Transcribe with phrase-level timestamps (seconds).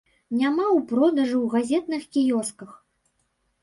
[0.37, 2.71] Няма ў продажы ў газетных кіёсках.